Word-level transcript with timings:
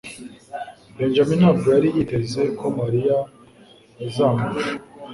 Benjamin 0.97 1.39
ntabwo 1.41 1.67
yari 1.75 1.89
yiteze 1.95 2.41
ko 2.59 2.65
Mariya 2.79 3.17
azamurusha. 4.05 4.69